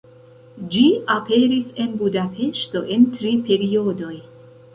Ĝi 0.75 0.79
aperis 1.15 1.67
en 1.83 1.93
Budapeŝto 1.99 2.83
en 2.97 3.07
tri 3.19 3.35
periodoj. 3.53 4.13